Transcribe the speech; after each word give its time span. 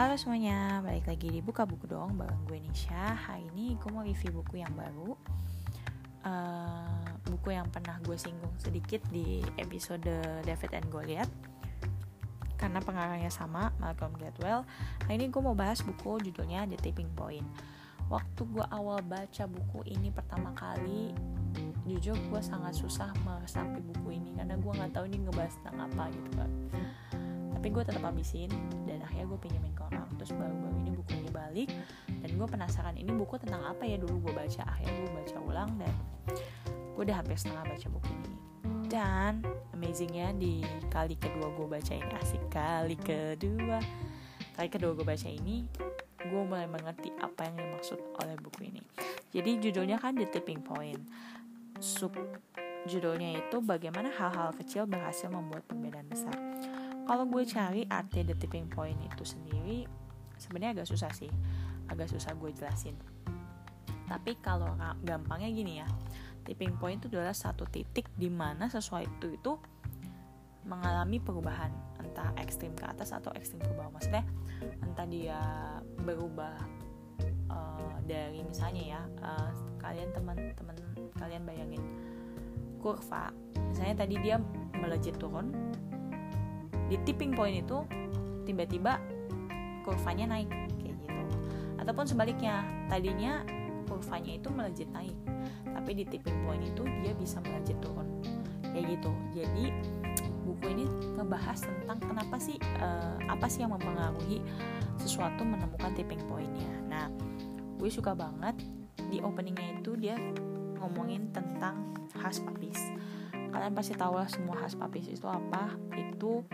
Halo 0.00 0.16
semuanya, 0.16 0.80
balik 0.80 1.12
lagi 1.12 1.28
di 1.28 1.44
Buka 1.44 1.68
Buku 1.68 1.84
dong 1.84 2.16
bareng 2.16 2.48
gue 2.48 2.56
Nisha. 2.56 3.20
Hari 3.20 3.52
ini 3.52 3.76
gue 3.76 3.92
mau 3.92 4.00
review 4.00 4.32
buku 4.32 4.64
yang 4.64 4.72
baru. 4.72 5.12
Uh, 6.24 7.04
Buku 7.28 7.52
yang 7.52 7.68
pernah 7.68 8.00
gue 8.00 8.16
singgung 8.16 8.56
sedikit 8.56 9.04
di 9.12 9.44
episode 9.60 10.08
David 10.40 10.72
and 10.72 10.88
Goliath 10.88 11.28
Karena 12.56 12.80
pengarangnya 12.80 13.28
sama, 13.28 13.76
Malcolm 13.76 14.16
Gladwell. 14.16 14.64
Hari 15.04 15.20
ini 15.20 15.28
gue 15.28 15.42
mau 15.44 15.52
bahas 15.52 15.84
buku 15.84 16.32
judulnya 16.32 16.64
The 16.64 16.80
Tipping 16.80 17.12
Point. 17.12 17.44
Waktu 18.08 18.40
gue 18.56 18.64
awal 18.72 19.04
baca 19.04 19.44
buku 19.44 19.84
ini 19.84 20.08
pertama 20.08 20.56
kali 20.56 21.12
Jujur 21.84 22.16
gue 22.16 22.40
sangat 22.40 22.72
susah 22.72 23.12
meresapi 23.20 23.84
buku 23.84 24.16
ini 24.16 24.32
Karena 24.32 24.56
gue 24.56 24.72
gak 24.80 24.96
tahu 24.96 25.04
ini 25.12 25.28
ngebahas 25.28 25.52
tentang 25.60 25.92
apa 25.92 26.08
gitu 26.08 26.30
kan 26.40 26.50
tapi 27.60 27.76
gue 27.76 27.84
tetap 27.84 28.00
habisin 28.08 28.48
dan 28.88 29.04
akhirnya 29.04 29.36
gue 29.36 29.40
pinjemin 29.44 29.76
ke 29.76 29.84
orang. 29.84 30.08
Terus 30.16 30.32
baru-baru 30.32 30.80
ini 30.80 30.90
buku 30.96 31.12
ini 31.12 31.28
balik 31.28 31.68
dan 32.08 32.30
gue 32.32 32.48
penasaran 32.48 32.96
ini 32.96 33.12
buku 33.12 33.36
tentang 33.36 33.68
apa 33.68 33.84
ya 33.84 34.00
dulu 34.00 34.24
gue 34.24 34.32
baca? 34.32 34.64
Akhirnya 34.64 34.96
gue 34.96 35.12
baca 35.12 35.36
ulang 35.44 35.70
dan 35.76 35.92
gue 36.96 37.02
udah 37.04 37.20
hampir 37.20 37.36
setengah 37.36 37.68
baca 37.68 37.86
buku 37.92 38.08
ini. 38.16 38.32
Dan 38.88 39.44
amazingnya 39.76 40.32
di 40.40 40.64
kali 40.88 41.20
kedua 41.20 41.52
gue 41.52 41.68
baca 41.68 41.92
ini 41.92 42.12
asik 42.24 42.48
kali 42.48 42.96
kedua. 42.96 43.76
Kali 44.56 44.68
kedua 44.72 44.96
gue 44.96 45.04
baca 45.04 45.28
ini 45.28 45.68
gue 46.16 46.42
mulai 46.48 46.64
mengerti 46.64 47.12
apa 47.20 47.44
yang 47.44 47.60
dimaksud 47.60 48.00
oleh 48.24 48.40
buku 48.40 48.72
ini. 48.72 48.80
Jadi 49.36 49.60
judulnya 49.60 50.00
kan 50.00 50.16
The 50.16 50.32
Tipping 50.32 50.64
Point. 50.64 51.04
Sub 51.76 52.16
judulnya 52.88 53.36
itu 53.36 53.60
bagaimana 53.60 54.08
hal-hal 54.08 54.56
kecil 54.56 54.88
berhasil 54.88 55.28
membuat 55.28 55.68
perbedaan 55.68 56.08
besar 56.08 56.39
kalau 57.10 57.26
gue 57.26 57.42
cari 57.42 57.82
arti 57.90 58.22
the 58.22 58.38
tipping 58.38 58.70
point 58.70 58.94
itu 59.02 59.26
sendiri 59.26 59.82
sebenarnya 60.38 60.78
agak 60.78 60.94
susah 60.94 61.10
sih. 61.10 61.26
Agak 61.90 62.06
susah 62.06 62.38
gue 62.38 62.54
jelasin. 62.54 62.94
Tapi 64.06 64.38
kalau 64.38 64.78
gampangnya 65.02 65.50
gini 65.50 65.82
ya. 65.82 65.90
Tipping 66.46 66.78
point 66.78 67.02
itu 67.02 67.10
adalah 67.10 67.34
satu 67.34 67.66
titik 67.66 68.06
di 68.14 68.30
mana 68.30 68.70
sesuatu 68.70 69.26
itu 69.26 69.58
mengalami 70.70 71.18
perubahan. 71.18 71.74
Entah 71.98 72.30
ekstrim 72.38 72.78
ke 72.78 72.86
atas 72.86 73.10
atau 73.10 73.34
ekstrim 73.34 73.58
ke 73.58 73.74
bawah. 73.74 73.90
Maksudnya 73.90 74.22
entah 74.78 75.06
dia 75.10 75.42
berubah 76.06 76.62
uh, 77.50 77.98
dari 78.06 78.46
misalnya 78.46 78.82
ya 78.86 79.02
uh, 79.26 79.50
kalian 79.82 80.14
teman-teman 80.14 80.78
kalian 81.18 81.42
bayangin 81.42 81.82
kurva. 82.78 83.34
Misalnya 83.74 84.06
tadi 84.06 84.14
dia 84.22 84.38
melejit 84.78 85.18
turun 85.18 85.50
di 86.90 86.98
tipping 87.06 87.32
point 87.38 87.62
itu 87.62 87.86
tiba-tiba 88.42 88.98
kurvanya 89.86 90.34
naik 90.34 90.50
kayak 90.50 90.98
gitu. 90.98 91.22
Ataupun 91.78 92.04
sebaliknya 92.04 92.66
tadinya 92.90 93.46
kurvanya 93.86 94.34
itu 94.34 94.50
melejit 94.50 94.90
naik 94.90 95.14
tapi 95.70 96.02
di 96.02 96.04
tipping 96.04 96.34
point 96.42 96.62
itu 96.66 96.82
dia 97.00 97.14
bisa 97.14 97.38
melejit 97.46 97.78
turun 97.78 98.06
kayak 98.74 98.98
gitu. 98.98 99.10
Jadi 99.38 99.70
buku 100.42 100.66
ini 100.66 100.84
ngebahas 101.14 101.62
tentang 101.62 101.98
kenapa 102.02 102.36
sih 102.42 102.58
uh, 102.82 103.16
apa 103.30 103.46
sih 103.46 103.62
yang 103.62 103.70
mempengaruhi 103.70 104.42
sesuatu 104.98 105.46
menemukan 105.46 105.94
tipping 105.94 106.20
pointnya. 106.26 106.74
Nah 106.90 107.06
gue 107.78 107.88
suka 107.88 108.18
banget 108.18 108.58
di 109.08 109.22
openingnya 109.22 109.78
itu 109.78 109.94
dia 109.94 110.18
ngomongin 110.82 111.30
tentang 111.30 111.94
khas 112.18 112.42
papis 112.42 112.78
kalian 113.50 113.74
pasti 113.74 113.98
tahu 113.98 114.14
lah 114.14 114.30
semua 114.30 114.54
khas 114.56 114.78
papis 114.78 115.10
itu 115.10 115.26
apa. 115.26 115.74
Itu 115.94 116.46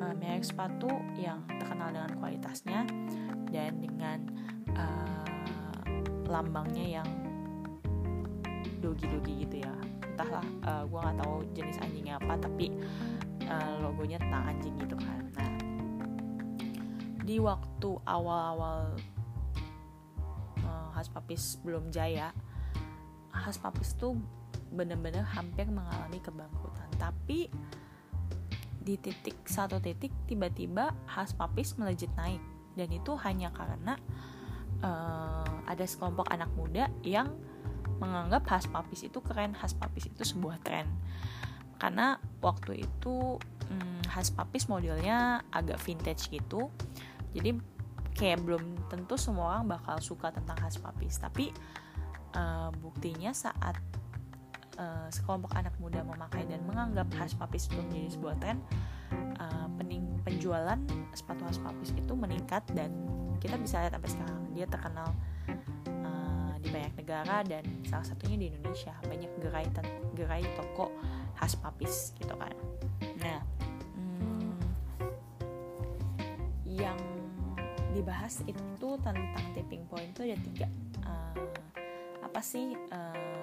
uh, 0.00 0.14
merek 0.16 0.46
sepatu 0.46 0.88
yang 1.18 1.42
terkenal 1.46 1.90
dengan 1.92 2.12
kualitasnya 2.18 2.80
dan 3.50 3.78
dengan 3.82 4.18
uh, 4.74 5.26
lambangnya 6.28 7.00
yang 7.00 7.08
dogi-dogi 8.78 9.46
gitu 9.46 9.64
ya. 9.64 9.74
Entahlah 10.14 10.46
uh, 10.66 10.82
gue 10.86 10.98
nggak 10.98 11.18
tahu 11.22 11.36
jenis 11.54 11.78
anjingnya 11.82 12.14
apa 12.18 12.34
tapi 12.42 12.74
uh, 13.46 13.72
logonya 13.82 14.18
tentang 14.18 14.44
anjing 14.50 14.74
gitu 14.78 14.96
kan. 14.98 15.20
Nah 15.38 15.52
di 17.28 17.36
waktu 17.36 17.90
awal-awal 18.08 18.96
uh, 20.64 20.88
khas 20.96 21.12
papis 21.12 21.60
belum 21.60 21.92
jaya 21.92 22.32
khas 23.28 23.60
papis 23.60 23.92
tuh 23.94 24.16
bener-bener 24.72 25.24
hampir 25.24 25.68
mengalami 25.68 26.18
kebangkrutan. 26.20 26.88
Tapi 26.96 27.48
di 28.88 28.96
titik 28.96 29.44
satu 29.44 29.76
titik 29.84 30.08
tiba-tiba 30.24 30.96
khas 31.04 31.36
papis 31.36 31.76
melejit 31.76 32.08
naik. 32.16 32.40
Dan 32.72 32.88
itu 32.88 33.12
hanya 33.20 33.52
karena 33.52 34.00
uh, 34.80 35.68
ada 35.68 35.84
sekelompok 35.84 36.32
anak 36.32 36.48
muda 36.56 36.88
yang 37.04 37.28
menganggap 38.00 38.48
khas 38.48 38.64
papis 38.64 39.04
itu 39.04 39.20
keren. 39.20 39.52
Khas 39.52 39.76
papis 39.76 40.08
itu 40.08 40.24
sebuah 40.24 40.56
tren. 40.64 40.88
Karena 41.76 42.16
waktu 42.40 42.88
itu 42.88 43.36
um, 43.68 44.00
khas 44.08 44.32
papis 44.32 44.72
modelnya 44.72 45.44
agak 45.52 45.76
vintage 45.84 46.32
gitu. 46.32 46.72
Jadi 47.36 47.60
kayak 48.16 48.40
belum 48.40 48.88
tentu 48.88 49.20
semua 49.20 49.60
orang 49.60 49.76
bakal 49.76 50.00
suka 50.00 50.32
tentang 50.32 50.58
khas 50.58 50.80
papis 50.80 51.20
tapi 51.22 51.54
uh, 52.34 52.72
buktinya 52.82 53.30
saat 53.30 53.78
uh, 54.80 55.06
sekelompok 55.12 55.54
anak 55.54 55.67
muda 55.78 56.02
memakai 56.02 56.44
dan 56.46 56.60
menganggap 56.66 57.06
khas 57.14 57.34
papis 57.34 57.70
itu 57.70 57.78
menjadi 57.78 58.08
sebuah 58.14 58.34
tren 58.42 58.58
uh, 59.38 59.66
penjualan 60.28 60.76
sepatu 61.16 61.40
khas 61.48 61.58
papis 61.62 61.96
itu 61.96 62.12
meningkat 62.12 62.60
dan 62.76 62.92
kita 63.40 63.56
bisa 63.56 63.80
lihat 63.80 63.96
sampai 63.96 64.10
sekarang. 64.12 64.42
Dia 64.52 64.66
terkenal 64.68 65.08
uh, 66.04 66.52
di 66.60 66.68
banyak 66.68 66.94
negara 67.00 67.40
dan 67.46 67.64
salah 67.86 68.04
satunya 68.04 68.36
di 68.36 68.46
Indonesia. 68.52 68.92
Banyak 69.06 69.30
gerai 69.40 69.66
gerai 70.12 70.44
toko 70.58 70.92
khas 71.38 71.56
papis 71.56 72.12
gitu 72.20 72.34
kan. 72.36 72.52
Nah 73.22 73.40
hmm, 73.96 74.58
yang 76.68 76.98
dibahas 77.96 78.44
itu 78.44 78.88
tentang 79.00 79.46
tipping 79.56 79.86
point 79.88 80.12
itu 80.12 80.28
ada 80.28 80.38
tiga. 80.44 80.66
Uh, 81.06 81.34
apa 82.20 82.40
sih 82.44 82.76
uh, 82.92 83.37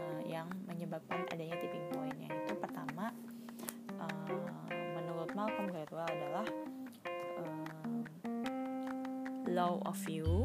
law 9.55 9.79
of 9.87 9.95
you 10.11 10.43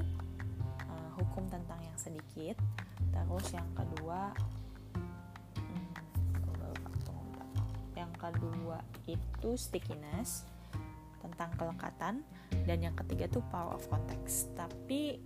uh, 0.87 1.11
hukum 1.19 1.51
tentang 1.51 1.83
yang 1.83 1.99
sedikit. 1.99 2.55
Terus 3.11 3.47
yang 3.51 3.67
kedua 3.75 4.31
hmm, 5.59 5.91
yang 7.99 8.15
kedua 8.15 8.79
itu 9.11 9.51
stickiness 9.59 10.47
tentang 11.19 11.51
kelekatan. 11.59 12.23
Dan 12.51 12.87
yang 12.87 12.95
ketiga 12.95 13.27
tuh 13.27 13.43
power 13.51 13.75
of 13.75 13.83
context. 13.91 14.55
Tapi 14.55 15.19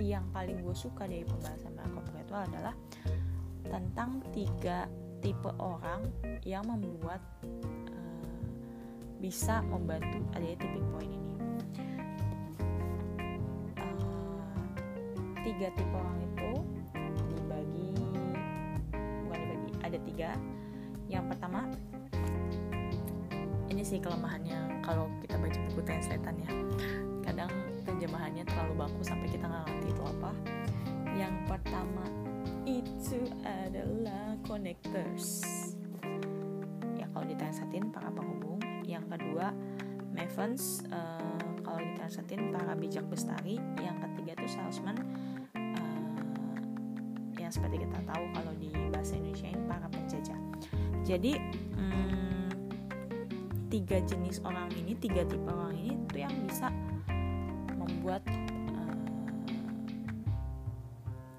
yang 0.00 0.24
paling 0.32 0.64
gue 0.64 0.72
suka 0.72 1.04
dari 1.04 1.28
pembahasan 1.28 1.76
Malcolm 1.76 2.08
Gladwell 2.08 2.48
adalah 2.48 2.74
tentang 3.68 4.24
tiga 4.32 4.88
tipe 5.20 5.52
orang 5.60 6.08
yang 6.46 6.64
membuat 6.64 7.20
uh, 7.44 8.40
bisa 9.18 9.60
membantu 9.66 10.22
adanya 10.32 10.56
tipping 10.62 10.86
point 10.94 11.12
ini. 11.12 11.37
Tiga 15.48 15.72
tipe 15.72 15.96
orang 15.96 16.20
itu 16.28 16.50
dibagi 17.32 17.96
bukan 19.24 19.38
dibagi 19.40 19.70
ada 19.80 19.98
tiga. 20.04 20.30
Yang 21.08 21.24
pertama 21.32 21.60
ini 23.72 23.80
sih 23.80 23.96
kelemahannya 23.96 24.84
kalau 24.84 25.08
kita 25.24 25.40
baca 25.40 25.58
buku 25.72 25.80
translatean 25.88 26.36
ya. 26.44 26.52
Kadang 27.24 27.48
terjemahannya 27.88 28.44
terlalu 28.44 28.84
baku 28.84 29.00
sampai 29.00 29.28
kita 29.32 29.48
nggak 29.48 29.64
ngerti 29.72 29.88
itu 29.88 30.02
apa. 30.04 30.32
Yang 31.16 31.34
pertama 31.48 32.04
itu 32.68 33.18
adalah 33.40 34.36
connectors. 34.44 35.48
Ya 37.00 37.08
kalau 37.08 37.24
ditranslatein 37.24 37.88
para 37.88 38.12
penghubung. 38.12 38.60
Yang 38.84 39.16
kedua 39.16 39.56
mavens 40.12 40.84
uh, 40.92 41.40
kalau 41.64 41.80
ditranslatein 41.80 42.52
para 42.52 42.76
bijak 42.76 43.08
bestari. 43.08 43.56
Yang 43.80 43.96
ketiga 44.04 44.44
itu 44.44 44.46
salesman 44.60 44.96
yang 47.48 47.56
seperti 47.64 47.80
kita 47.80 48.04
tahu 48.04 48.24
kalau 48.36 48.52
di 48.60 48.68
bahasa 48.92 49.16
Indonesia 49.16 49.48
ini 49.48 49.64
para 49.64 49.88
penjajah. 49.88 50.40
Jadi 51.00 51.32
hmm, 51.80 52.48
tiga 53.72 54.04
jenis 54.04 54.44
orang 54.44 54.68
ini 54.76 54.92
tiga 55.00 55.24
tipe 55.24 55.48
orang 55.48 55.72
ini 55.80 55.96
itu 55.96 56.16
yang 56.20 56.34
bisa 56.44 56.68
membuat 57.72 58.20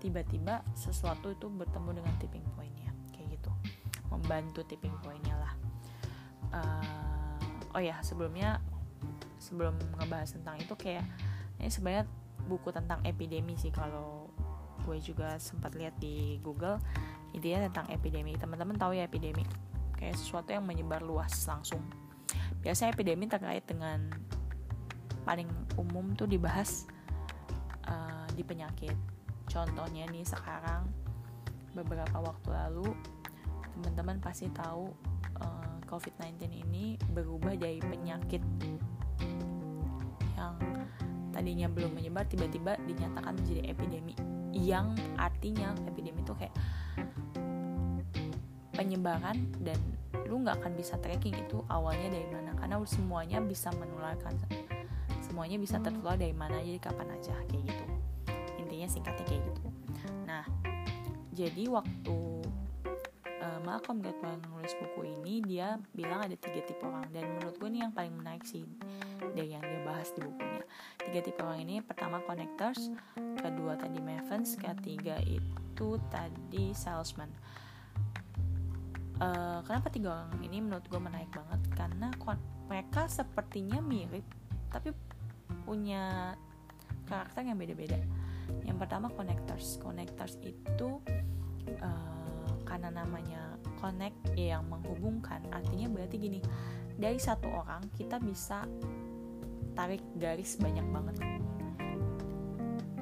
tiba-tiba 0.02 0.66
sesuatu 0.74 1.30
itu 1.30 1.46
bertemu 1.46 2.02
dengan 2.02 2.14
tipping 2.18 2.46
pointnya. 2.58 2.90
Kayak 3.14 3.38
gitu. 3.38 3.54
Membantu 4.10 4.66
tipping 4.66 4.98
pointnya 5.06 5.38
lah. 5.38 5.54
Uh, 6.50 7.78
oh 7.78 7.82
ya 7.86 8.02
sebelumnya 8.02 8.58
sebelum 9.38 9.78
ngebahas 10.02 10.34
tentang 10.34 10.58
itu 10.58 10.74
kayak 10.74 11.06
ini 11.62 11.70
sebenarnya 11.70 12.10
buku 12.50 12.74
tentang 12.74 12.98
epidemi 13.06 13.54
sih 13.62 13.70
kalau 13.70 14.19
gue 14.86 14.98
juga 15.02 15.36
sempat 15.42 15.76
lihat 15.76 15.96
di 16.00 16.38
Google 16.44 16.80
intinya 17.34 17.70
tentang 17.70 17.88
epidemi. 17.94 18.36
Teman-teman 18.36 18.76
tahu 18.76 18.98
ya 18.98 19.06
epidemi? 19.06 19.46
Kayak 19.96 20.18
sesuatu 20.18 20.56
yang 20.56 20.66
menyebar 20.66 21.04
luas 21.04 21.34
langsung. 21.46 21.84
Biasanya 22.64 22.96
epidemi 22.96 23.28
terkait 23.28 23.64
dengan 23.68 24.10
paling 25.24 25.48
umum 25.78 26.16
tuh 26.18 26.26
dibahas 26.26 26.90
uh, 27.86 28.26
di 28.34 28.42
penyakit. 28.42 28.96
Contohnya 29.50 30.06
nih 30.10 30.26
sekarang 30.26 30.90
beberapa 31.74 32.18
waktu 32.18 32.50
lalu 32.50 32.90
teman-teman 33.78 34.18
pasti 34.20 34.50
tahu 34.52 34.92
uh, 35.40 35.46
eh, 35.46 35.78
COVID-19 35.88 36.52
ini 36.68 37.00
berubah 37.14 37.56
dari 37.56 37.80
penyakit 37.80 38.44
tadinya 41.40 41.72
belum 41.72 41.96
menyebar 41.96 42.28
tiba-tiba 42.28 42.76
dinyatakan 42.84 43.32
menjadi 43.32 43.72
epidemi. 43.72 44.12
Yang 44.52 45.00
artinya 45.16 45.72
epidemi 45.88 46.20
itu 46.20 46.36
kayak 46.36 46.52
penyebaran 48.76 49.40
dan 49.64 49.80
lu 50.28 50.44
nggak 50.44 50.60
akan 50.60 50.76
bisa 50.76 51.00
tracking 51.00 51.40
itu 51.40 51.64
awalnya 51.72 52.12
dari 52.12 52.28
mana. 52.28 52.52
Karena 52.60 52.76
semuanya 52.84 53.40
bisa 53.40 53.72
menularkan 53.72 54.36
semuanya 55.24 55.56
bisa 55.62 55.80
tertular 55.80 56.20
dari 56.20 56.36
mana 56.36 56.60
jadi 56.60 56.84
kapan 56.84 57.08
aja 57.16 57.32
kayak 57.48 57.64
gitu. 57.72 57.86
Intinya 58.60 58.88
singkatnya 58.92 59.24
kayak 59.24 59.42
gitu. 59.48 59.64
Nah 60.28 60.44
jadi 61.32 61.72
waktu 61.72 62.18
uh, 63.40 63.60
Malcolm 63.64 64.04
Gladwell 64.04 64.44
nulis 64.52 64.76
buku 64.76 65.08
ini 65.08 65.40
dia 65.40 65.80
bilang 65.96 66.28
ada 66.28 66.36
tiga 66.36 66.60
tipe 66.68 66.84
orang 66.84 67.08
dan 67.16 67.39
yang 67.80 67.94
paling 67.96 68.14
menarik 68.14 68.44
sih 68.44 68.68
dari 69.36 69.56
yang 69.56 69.64
dia 69.64 69.82
bahas 69.88 70.12
di 70.16 70.22
bukunya. 70.24 70.64
Tiga 71.00 71.20
tipe 71.24 71.42
orang 71.42 71.62
ini 71.64 71.76
pertama 71.80 72.20
connectors 72.24 72.92
kedua 73.40 73.80
tadi 73.80 74.00
mavens 74.04 74.60
ketiga 74.60 75.18
itu 75.24 76.00
tadi 76.12 76.76
salesman. 76.76 77.32
Uh, 79.20 79.60
kenapa 79.68 79.92
tiga 79.92 80.16
orang 80.16 80.40
ini 80.44 80.64
menurut 80.64 80.86
gue 80.88 81.00
menarik 81.00 81.28
banget? 81.32 81.62
Karena 81.76 82.08
mereka 82.72 83.08
sepertinya 83.12 83.84
mirip 83.84 84.24
tapi 84.72 84.94
punya 85.66 86.36
karakter 87.10 87.44
yang 87.44 87.58
beda-beda. 87.58 87.98
Yang 88.64 88.78
pertama 88.86 89.10
connectors. 89.12 89.82
Connectors 89.82 90.38
itu 90.46 91.02
uh, 91.82 92.54
karena 92.64 92.94
namanya 92.94 93.58
connect 93.82 94.18
yang 94.38 94.64
menghubungkan. 94.70 95.42
Artinya 95.50 95.90
berarti 95.90 96.16
gini 96.22 96.40
dari 97.00 97.16
satu 97.16 97.48
orang 97.48 97.88
kita 97.96 98.20
bisa 98.20 98.68
tarik 99.72 100.04
garis 100.20 100.60
banyak 100.60 100.84
banget. 100.92 101.16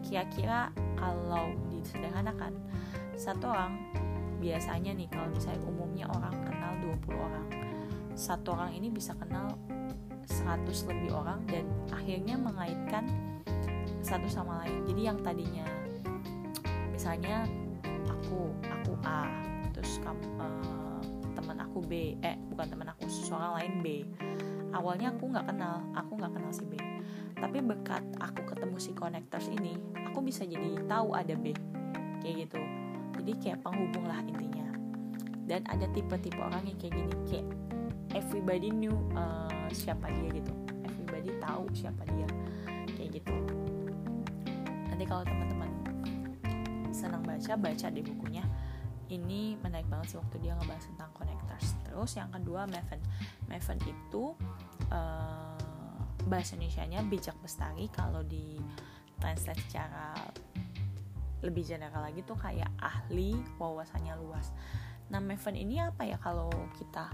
Kira-kira 0.05 0.69
kalau 0.93 1.57
disederhanakan 1.73 2.53
satu 3.17 3.49
orang 3.49 3.81
biasanya 4.37 4.93
nih 4.93 5.09
kalau 5.09 5.33
misalnya 5.33 5.65
umumnya 5.65 6.05
orang 6.13 6.37
kenal 6.45 6.73
20 7.01 7.17
orang 7.17 7.47
satu 8.13 8.53
orang 8.53 8.77
ini 8.77 8.93
bisa 8.93 9.17
kenal 9.17 9.57
100 10.29 10.89
lebih 10.89 11.09
orang 11.17 11.41
dan 11.49 11.65
akhirnya 11.89 12.37
mengaitkan 12.37 13.09
satu 14.05 14.29
sama 14.29 14.61
lain. 14.65 14.85
Jadi 14.85 15.01
yang 15.01 15.17
tadinya 15.25 15.65
misalnya 16.93 17.49
aku 18.09 18.53
aku 18.61 18.93
A 19.05 19.25
terus 19.73 19.97
kamu 20.01 20.25
uh, 20.37 20.86
teman 21.47 21.63
aku 21.63 21.79
B 21.79 22.19
eh 22.19 22.35
bukan 22.51 22.67
teman 22.67 22.91
aku 22.91 23.07
seseorang 23.07 23.55
lain 23.55 23.73
B. 23.79 23.87
Awalnya 24.75 25.15
aku 25.15 25.31
nggak 25.31 25.47
kenal 25.47 25.79
aku 25.95 26.19
nggak 26.19 26.35
kenal 26.35 26.51
si 26.51 26.67
B. 26.67 26.75
Tapi 27.39 27.63
berkat 27.63 28.03
aku 28.19 28.43
ketemu 28.51 28.75
si 28.75 28.91
connectors 28.91 29.47
ini 29.47 29.79
aku 30.11 30.19
bisa 30.19 30.43
jadi 30.43 30.75
tahu 30.91 31.15
ada 31.15 31.39
B. 31.39 31.55
Kayak 32.19 32.51
gitu. 32.51 32.59
Jadi 33.23 33.31
kayak 33.39 33.63
penghubung 33.63 34.11
lah 34.11 34.19
intinya. 34.27 34.75
Dan 35.47 35.63
ada 35.71 35.87
tipe-tipe 35.95 36.35
orang 36.35 36.67
yang 36.67 36.75
kayak 36.75 36.99
gini 36.99 37.15
kayak 37.31 37.47
everybody 38.11 38.67
knew 38.67 38.99
uh, 39.15 39.71
siapa 39.71 40.11
dia 40.11 40.27
gitu. 40.35 40.51
Everybody 40.83 41.31
tahu 41.39 41.63
siapa 41.71 42.03
dia. 42.11 42.27
Kayak 42.91 43.23
gitu. 43.23 43.35
Nanti 44.91 45.03
kalau 45.07 45.23
teman-teman 45.23 45.71
senang 46.91 47.23
baca 47.23 47.55
baca 47.55 47.87
di 47.87 48.03
bukunya. 48.03 48.43
Ini 49.07 49.55
menarik 49.63 49.87
banget 49.87 50.11
sih 50.11 50.17
waktu 50.19 50.35
dia 50.43 50.51
ngebahas 50.59 50.83
tentang 50.83 51.07
terus 51.97 52.13
yang 52.13 52.29
kedua 52.29 52.69
Maven. 52.69 53.01
Maven 53.49 53.81
itu 53.89 54.37
uh, 54.93 55.57
bahasa 56.29 56.53
Indonesia-nya 56.53 57.01
bijak 57.09 57.33
bestari. 57.41 57.89
Kalau 57.89 58.21
di 58.21 58.61
translate 59.17 59.57
secara 59.65 60.13
lebih 61.41 61.65
general 61.65 62.05
lagi 62.05 62.21
tuh 62.21 62.37
kayak 62.37 62.69
ahli 62.77 63.33
wawasannya 63.57 64.13
luas. 64.21 64.53
Nah 65.09 65.17
Maven 65.17 65.57
ini 65.57 65.81
apa 65.81 66.05
ya? 66.05 66.21
Kalau 66.21 66.53
kita 66.77 67.09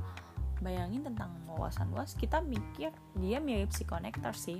bayangin 0.59 1.07
tentang 1.07 1.31
wawasan 1.47 1.91
luas 1.91 2.15
kita 2.15 2.39
mikir 2.39 2.91
dia 3.15 3.39
mirip 3.39 3.71
si 3.71 3.87
connector 3.87 4.35
sih. 4.35 4.59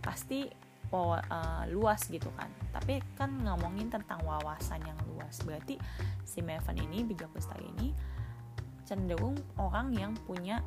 Pasti 0.00 0.48
uh, 0.96 1.68
luas 1.68 2.08
gitu 2.08 2.32
kan. 2.40 2.48
Tapi 2.72 3.04
kan 3.20 3.36
ngomongin 3.36 3.92
tentang 3.92 4.24
wawasan 4.24 4.80
yang 4.80 4.96
luas. 5.12 5.44
Berarti 5.44 5.76
si 6.24 6.40
Maven 6.40 6.80
ini 6.88 7.04
bijak 7.04 7.28
bestari 7.36 7.68
ini 7.76 8.11
cenderung 8.92 9.40
orang 9.56 9.96
yang 9.96 10.12
punya 10.28 10.60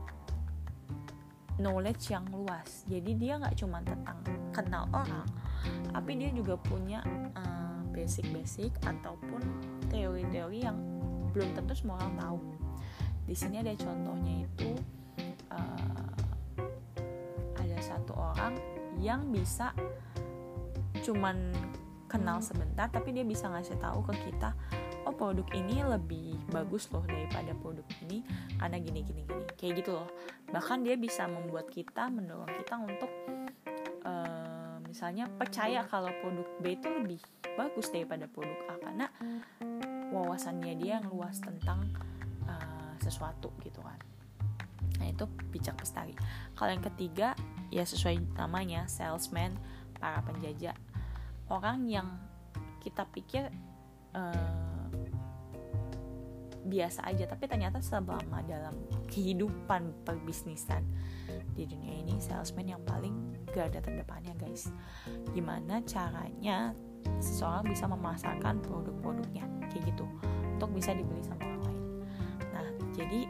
knowledge 1.62 2.10
yang 2.10 2.26
luas. 2.34 2.82
Jadi 2.90 3.14
dia 3.14 3.38
nggak 3.38 3.54
cuma 3.62 3.86
tentang 3.86 4.18
kenal 4.50 4.90
orang 4.90 5.30
tapi 5.94 6.18
dia 6.18 6.34
juga 6.34 6.58
punya 6.58 7.06
uh, 7.38 7.82
basic-basic 7.94 8.74
ataupun 8.86 9.42
teori-teori 9.94 10.66
yang 10.66 10.78
belum 11.32 11.54
tentu 11.54 11.78
semua 11.78 12.02
orang 12.02 12.16
tahu. 12.18 12.40
Di 13.30 13.36
sini 13.38 13.62
ada 13.62 13.74
contohnya 13.78 14.46
itu 14.46 14.70
uh, 15.54 16.10
ada 17.62 17.78
satu 17.78 18.14
orang 18.18 18.58
yang 18.98 19.30
bisa 19.30 19.70
cuman 21.06 21.54
kenal 22.10 22.42
sebentar 22.42 22.90
tapi 22.90 23.14
dia 23.14 23.22
bisa 23.28 23.46
ngasih 23.52 23.78
tahu 23.78 24.02
ke 24.10 24.32
kita 24.32 24.56
produk 25.16 25.48
ini 25.56 25.82
lebih 25.82 26.38
bagus 26.52 26.92
loh 26.92 27.04
daripada 27.08 27.56
produk 27.58 27.88
ini 28.06 28.22
karena 28.60 28.78
gini 28.80 29.00
gini 29.02 29.22
gini. 29.24 29.46
Kayak 29.56 29.74
gitu 29.84 29.92
loh. 29.96 30.10
Bahkan 30.52 30.84
dia 30.84 30.96
bisa 31.00 31.26
membuat 31.26 31.72
kita 31.72 32.12
mendorong 32.12 32.52
kita 32.62 32.76
untuk 32.78 33.12
uh, 34.06 34.78
misalnya 34.86 35.28
percaya 35.28 35.84
kalau 35.88 36.12
produk 36.22 36.48
B 36.60 36.76
itu 36.76 36.88
lebih 36.88 37.20
bagus 37.56 37.90
daripada 37.92 38.28
produk 38.28 38.60
A 38.72 38.76
karena 38.80 39.08
wawasannya 40.12 40.76
dia 40.80 41.00
yang 41.00 41.08
luas 41.12 41.40
tentang 41.40 41.84
uh, 42.48 42.94
sesuatu 43.00 43.52
gitu 43.64 43.80
kan. 43.82 44.00
Nah 45.00 45.12
itu 45.12 45.28
bijak 45.52 45.76
bestari 45.80 46.16
kalau 46.56 46.72
yang 46.72 46.84
ketiga 46.84 47.36
ya 47.74 47.84
sesuai 47.84 48.40
namanya 48.40 48.88
salesman 48.88 49.56
para 50.00 50.24
penjajah. 50.24 50.76
Orang 51.46 51.86
yang 51.86 52.10
kita 52.82 53.06
pikir 53.10 53.50
uh, 54.14 54.65
biasa 56.66 57.06
aja 57.06 57.30
tapi 57.30 57.46
ternyata 57.46 57.78
selama 57.78 58.42
dalam 58.50 58.74
kehidupan 59.06 59.94
perbisnisan 60.02 60.82
di 61.54 61.70
dunia 61.70 62.02
ini 62.02 62.18
salesman 62.18 62.68
yang 62.68 62.82
paling 62.84 63.14
garda 63.54 63.80
terdepannya 63.80 64.34
guys. 64.36 64.74
Gimana 65.32 65.80
caranya 65.86 66.74
seseorang 67.22 67.70
bisa 67.70 67.86
memasarkan 67.86 68.60
produk-produknya 68.66 69.46
kayak 69.70 69.94
gitu 69.94 70.06
untuk 70.58 70.74
bisa 70.74 70.92
dibeli 70.92 71.22
sama 71.22 71.46
orang 71.46 71.64
lain. 71.70 71.84
Nah 72.52 72.68
jadi 72.98 73.22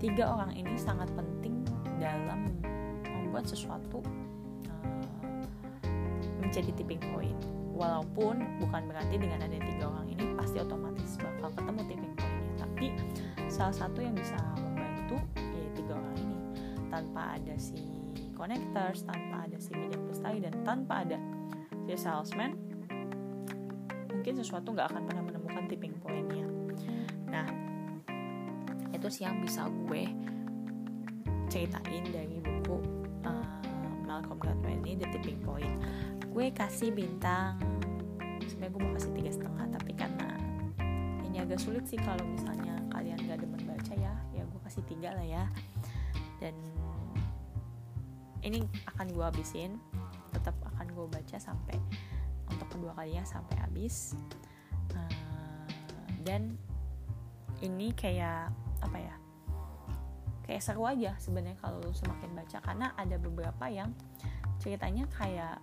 tiga 0.00 0.24
orang 0.32 0.56
ini 0.56 0.74
sangat 0.74 1.06
penting 1.14 1.62
dalam 2.00 2.50
membuat 3.06 3.46
sesuatu 3.46 4.02
menjadi 6.42 6.72
tipping 6.74 7.00
point. 7.14 7.38
Walaupun 7.72 8.60
bukan 8.60 8.82
berarti 8.84 9.16
dengan 9.16 9.40
ada 9.40 9.56
tiga 9.56 9.88
orang 9.88 10.06
ini 10.12 10.36
pasti 10.36 10.60
otomatis 10.60 11.16
bakal 11.16 11.48
ketemu 11.56 11.80
tipping 11.88 12.12
pointnya 12.12 12.31
tapi 12.82 12.98
salah 13.46 13.70
satu 13.70 14.02
yang 14.02 14.10
bisa 14.18 14.34
membantu 14.58 15.22
ya 15.38 15.70
tiga 15.78 15.94
orang 15.94 16.16
ini. 16.18 16.38
Tanpa 16.90 17.38
ada 17.38 17.54
si 17.54 17.78
connectors 18.34 19.06
tanpa 19.06 19.46
ada 19.46 19.54
si 19.62 19.70
media 19.70 20.02
pelestari 20.02 20.42
dan 20.42 20.50
tanpa 20.66 21.06
ada 21.06 21.14
si 21.86 21.94
salesman 21.94 22.58
mungkin 24.10 24.34
sesuatu 24.34 24.74
nggak 24.74 24.90
akan 24.90 25.02
pernah 25.06 25.22
menemukan 25.22 25.70
tipping 25.70 25.94
pointnya. 26.02 26.42
Nah 27.30 27.46
itu 28.90 29.06
sih 29.06 29.30
yang 29.30 29.38
bisa 29.38 29.70
gue 29.86 30.02
ceritain 31.46 32.02
dari 32.10 32.42
buku 32.42 32.82
uh, 33.22 33.62
Malcolm 34.10 34.42
Gladwell 34.42 34.82
ini 34.82 34.98
The 34.98 35.06
Tipping 35.14 35.38
Point. 35.46 35.78
Gue 36.34 36.50
kasih 36.50 36.90
bintang 36.90 37.62
sebenarnya 38.42 38.74
gue 38.74 38.80
mau 38.82 38.92
kasih 38.98 39.12
tiga 39.14 39.30
setengah 39.30 39.66
tapi 39.70 39.92
karena 39.94 40.28
ini 41.30 41.38
agak 41.38 41.62
sulit 41.62 41.86
sih 41.86 41.96
kalau 41.96 42.26
misalnya 42.26 42.71
tiga 44.92 45.16
lah 45.16 45.26
ya. 45.26 45.44
Dan 46.38 46.54
ini 48.42 48.60
akan 48.90 49.06
gue 49.14 49.24
habisin 49.24 49.78
tetap 50.34 50.56
akan 50.74 50.86
gue 50.92 51.06
baca 51.08 51.36
sampai 51.38 51.78
untuk 52.50 52.68
kedua 52.68 52.92
kalinya 52.92 53.24
sampai 53.24 53.56
habis. 53.62 54.12
Uh, 54.92 55.66
dan 56.26 56.54
ini 57.62 57.94
kayak 57.94 58.50
apa 58.82 58.98
ya 58.98 59.14
kayak 60.42 60.62
seru 60.62 60.82
aja 60.84 61.14
sebenarnya 61.22 61.56
kalau 61.62 61.78
semakin 61.94 62.34
baca 62.34 62.58
karena 62.60 62.90
ada 62.98 63.16
beberapa 63.16 63.70
yang 63.70 63.94
ceritanya 64.58 65.06
kayak 65.14 65.62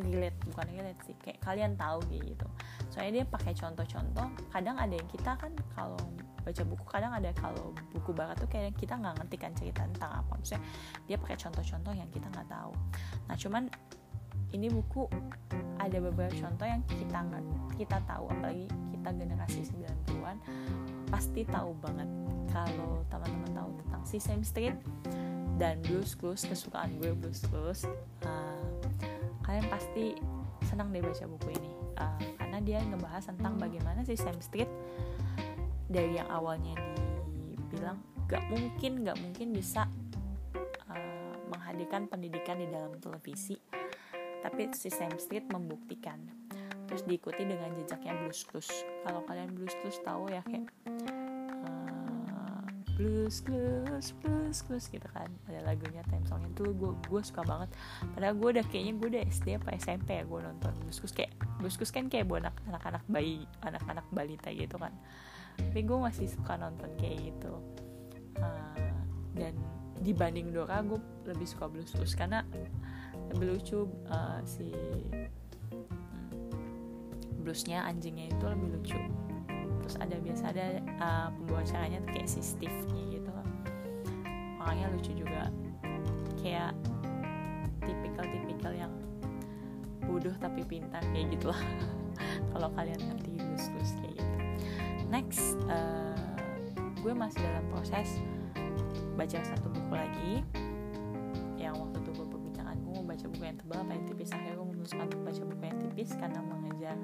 relate 0.00 0.36
bukan 0.48 0.66
relate 0.72 1.00
sih 1.04 1.16
kayak 1.20 1.38
kalian 1.44 1.76
tahu 1.76 2.00
gitu. 2.08 2.48
Soalnya 2.88 3.22
dia 3.22 3.24
pakai 3.28 3.52
contoh-contoh 3.52 4.26
kadang 4.48 4.76
ada 4.80 4.94
yang 4.96 5.08
kita 5.12 5.36
kan 5.36 5.52
kalau 5.76 6.00
baca 6.42 6.62
buku 6.66 6.84
kadang 6.90 7.12
ada 7.14 7.30
kalau 7.38 7.70
buku 7.94 8.10
barat 8.10 8.34
tuh 8.40 8.50
kayak 8.50 8.74
kita 8.74 8.98
nggak 8.98 9.14
ngerti 9.20 9.36
kan 9.36 9.52
cerita 9.52 9.84
tentang 9.84 10.24
apa. 10.24 10.32
Maksudnya 10.40 10.62
dia 11.04 11.16
pakai 11.20 11.36
contoh-contoh 11.36 11.92
yang 11.92 12.08
kita 12.08 12.26
nggak 12.32 12.48
tahu. 12.48 12.72
Nah 13.28 13.36
cuman 13.36 13.62
ini 14.52 14.68
buku 14.68 15.08
ada 15.80 15.98
beberapa 16.00 16.32
contoh 16.36 16.66
yang 16.68 16.82
kita 16.88 17.18
nggak 17.18 17.42
kita 17.76 17.98
tahu 18.04 18.28
apalagi 18.28 18.68
kita 18.94 19.10
generasi 19.16 19.60
90-an 19.66 20.36
pasti 21.10 21.42
tahu 21.48 21.74
banget 21.80 22.08
kalau 22.52 23.02
teman-teman 23.08 23.52
tahu 23.52 23.70
tentang 23.84 24.02
Sesame 24.04 24.44
Street 24.44 24.76
dan 25.56 25.80
Blues 25.84 26.16
Clues 26.16 26.44
kesukaan 26.44 26.96
gue 27.00 27.12
Blues 27.16 27.44
Clues. 27.48 27.84
Uh, 28.24 28.66
kalian 29.52 29.68
pasti 29.68 30.16
senang 30.64 30.88
deh 30.96 31.04
baca 31.04 31.28
buku 31.28 31.52
ini. 31.52 31.72
Uh, 32.00 32.16
karena 32.40 32.58
dia 32.64 32.80
ngebahas 32.88 33.28
tentang 33.28 33.60
bagaimana 33.60 34.00
si 34.00 34.16
Sam 34.16 34.40
Street 34.40 34.72
dari 35.92 36.16
yang 36.16 36.24
awalnya 36.32 36.72
dibilang 37.68 38.00
gak 38.32 38.48
mungkin 38.48 39.04
gak 39.04 39.20
mungkin 39.20 39.52
bisa 39.52 39.84
uh, 40.88 41.36
menghadirkan 41.52 42.08
pendidikan 42.08 42.56
di 42.56 42.64
dalam 42.72 42.96
televisi 42.96 43.60
tapi 44.40 44.72
si 44.72 44.88
Sam 44.88 45.20
Street 45.20 45.44
membuktikan. 45.52 46.16
Terus 46.88 47.04
diikuti 47.04 47.44
dengan 47.44 47.76
jejaknya 47.76 48.16
Blues 48.24 48.48
Clues 48.48 48.72
kalau 49.04 49.20
kalian 49.28 49.52
Blues 49.52 49.76
Clues 49.84 50.00
tahu 50.00 50.32
ya 50.32 50.40
kayak 50.48 50.72
blues 52.96 53.40
blues 53.44 54.12
blues 54.20 54.58
blues 54.68 54.84
gitu 54.92 55.08
kan. 55.12 55.28
Ada 55.48 55.64
lagunya 55.64 56.02
time 56.08 56.24
songnya 56.28 56.50
tuh 56.52 56.72
gue 56.76 56.92
gue 57.08 57.22
suka 57.24 57.42
banget. 57.44 57.72
Padahal 58.12 58.34
gue 58.36 58.48
udah 58.58 58.64
kayaknya 58.68 58.92
gue 59.00 59.08
udah 59.16 59.22
SD 59.28 59.46
apa 59.58 59.74
SMP 59.76 60.20
ya 60.20 60.24
gue 60.28 60.40
nonton 60.40 60.72
blues 60.84 60.98
blues 61.00 61.14
kayak 61.14 61.32
blues 61.58 61.76
blues 61.80 61.92
kan 61.92 62.06
kayak 62.12 62.28
buat 62.28 62.44
anak 62.44 62.84
anak 62.84 63.04
bayi 63.08 63.48
anak 63.64 63.82
anak 63.88 64.06
balita 64.12 64.52
gitu 64.52 64.76
kan. 64.76 64.92
Tapi 65.56 65.80
gue 65.84 65.98
masih 65.98 66.28
suka 66.28 66.56
nonton 66.60 66.92
kayak 67.00 67.32
gitu. 67.32 67.52
Uh, 68.40 68.92
dan 69.36 69.56
dibanding 70.02 70.50
Dora 70.50 70.82
gue 70.82 70.98
lebih 71.30 71.46
suka 71.46 71.70
blues 71.70 71.94
blues 71.94 72.12
karena 72.18 72.42
lebih 73.32 73.56
lucu 73.56 73.88
uh, 74.10 74.42
si 74.44 74.74
hmm, 75.70 75.80
bluesnya 77.40 77.86
anjingnya 77.86 78.28
itu 78.34 78.44
lebih 78.44 78.68
lucu 78.76 78.98
terus 79.92 80.08
ada 80.08 80.16
biasa 80.24 80.44
ada 80.56 80.66
uh, 81.04 81.28
pembawa 81.36 81.60
acaranya 81.60 82.00
tuh 82.00 82.10
kayak 82.16 82.24
si 82.24 82.40
Steve 82.40 82.80
gitu 83.12 83.28
orangnya 84.56 84.88
lucu 84.88 85.12
juga. 85.12 85.52
Kayak 86.40 86.72
tipikal-tipikal 87.84 88.72
yang 88.72 88.94
bodoh 90.08 90.32
tapi 90.40 90.64
pintar 90.64 91.04
kayak 91.12 91.28
gitulah 91.36 91.60
kalau 92.56 92.72
kalian 92.72 93.04
ngerti 93.04 93.36
lus-lus 93.36 93.92
kayak 94.00 94.16
gitu. 94.16 94.38
Next 95.12 95.60
uh, 95.68 96.16
gue 97.04 97.12
masih 97.12 97.44
dalam 97.44 97.68
proses 97.68 98.16
baca 99.12 99.44
satu 99.44 99.68
buku 99.68 99.92
lagi. 99.92 100.32
Yang 101.60 101.84
waktu 101.84 101.96
itu 102.00 102.10
gue 102.16 102.26
perbincangan 102.32 102.80
gue 102.80 102.92
mau 102.96 103.04
baca 103.04 103.26
buku 103.28 103.44
yang 103.44 103.58
tebal 103.60 103.76
apa 103.84 103.92
yang 103.92 104.04
tipis? 104.08 104.32
Akhirnya 104.32 104.56
gue 104.56 104.66
memutuskan 104.72 105.04
untuk 105.04 105.20
baca 105.20 105.42
buku 105.52 105.62
yang 105.68 105.78
tipis 105.84 106.10
karena 106.16 106.40
mengejar 106.40 106.96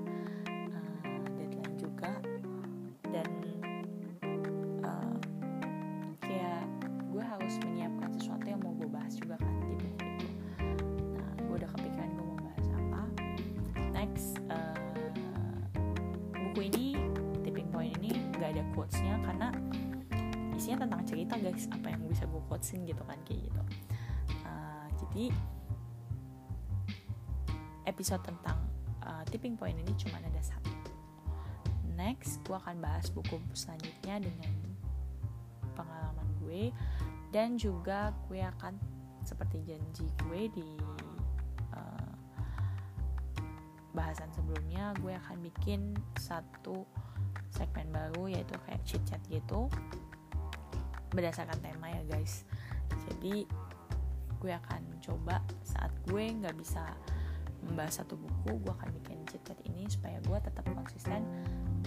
quotesnya 18.89 19.21
karena 19.21 19.49
isinya 20.57 20.89
tentang 20.89 21.05
cerita 21.05 21.37
guys 21.37 21.69
apa 21.69 21.93
yang 21.93 22.09
bisa 22.09 22.25
gue 22.25 22.41
quotesin 22.49 22.89
gitu 22.89 23.05
kan 23.05 23.21
kayak 23.29 23.45
gitu. 23.45 23.63
Uh, 24.49 24.89
jadi 25.05 25.25
episode 27.85 28.25
tentang 28.25 28.57
uh, 29.05 29.21
tipping 29.29 29.61
point 29.61 29.77
ini 29.77 29.93
cuma 30.01 30.17
ada 30.25 30.41
satu. 30.41 30.73
Next 32.01 32.41
gue 32.49 32.57
akan 32.57 32.81
bahas 32.81 33.13
buku 33.13 33.37
selanjutnya 33.53 34.25
dengan 34.25 34.57
pengalaman 35.77 36.29
gue 36.41 36.73
dan 37.29 37.61
juga 37.61 38.17
gue 38.25 38.41
akan 38.41 38.73
seperti 39.29 39.61
janji 39.69 40.09
gue 40.25 40.49
di 40.49 40.69
uh, 41.77 42.13
bahasan 43.93 44.33
sebelumnya 44.33 44.97
gue 45.05 45.13
akan 45.13 45.45
bikin 45.45 45.93
satu 46.17 46.89
segmen 47.51 47.89
baru 47.91 48.31
yaitu 48.31 48.55
kayak 48.67 48.83
chit 48.85 49.03
chat 49.09 49.21
gitu 49.31 49.67
berdasarkan 51.13 51.57
tema 51.65 51.89
ya 51.89 52.03
guys. 52.09 52.45
Jadi 53.09 53.49
gue 54.39 54.53
akan 54.55 54.83
coba 55.03 55.43
saat 55.67 55.91
gue 56.07 56.25
nggak 56.31 56.55
bisa 56.55 56.85
membahas 57.65 58.05
satu 58.05 58.15
buku 58.15 58.63
gue 58.63 58.73
akan 58.73 58.91
bikin 59.03 59.19
chit 59.27 59.43
chat 59.43 59.59
ini 59.67 59.89
supaya 59.91 60.23
gue 60.23 60.39
tetap 60.39 60.65
konsisten 60.73 61.25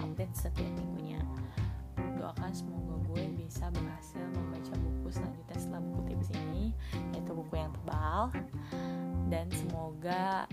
update 0.02 0.34
setiap 0.36 0.72
minggunya. 0.78 1.22
Doakan 2.18 2.52
semoga 2.54 2.96
gue 3.14 3.24
bisa 3.40 3.70
berhasil 3.72 4.24
membaca 4.36 4.74
buku 4.78 5.08
selanjutnya 5.14 5.58
setelah 5.58 5.82
buku 5.82 6.02
tips 6.12 6.30
ini 6.34 6.66
yaitu 7.16 7.32
buku 7.32 7.54
yang 7.56 7.72
tebal. 7.82 8.34
Dan 9.32 9.48
semoga 9.56 10.44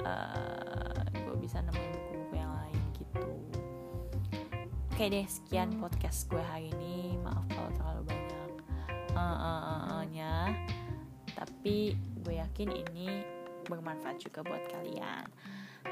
uh, 0.00 1.02
gue 1.12 1.36
bisa 1.36 1.60
nemuin 1.60 2.05
oke 4.96 5.12
deh 5.12 5.28
sekian 5.28 5.76
podcast 5.76 6.24
gue 6.32 6.40
hari 6.40 6.72
ini. 6.72 7.20
Maaf 7.20 7.44
kalau 7.52 7.68
terlalu 7.76 8.16
banyak 8.16 8.52
uh, 9.12 9.20
uh, 9.20 9.60
uh, 9.60 9.80
uh 9.92 10.04
nya 10.08 10.56
tapi 11.36 11.92
gue 12.24 12.40
yakin 12.40 12.72
ini 12.72 13.20
bermanfaat 13.68 14.24
juga 14.24 14.40
buat 14.40 14.64
kalian. 14.72 15.28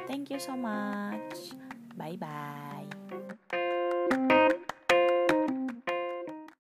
Thank 0.09 0.33
you 0.33 0.41
so 0.41 0.57
much. 0.57 1.53
Bye 2.01 2.17
bye. 2.17 2.74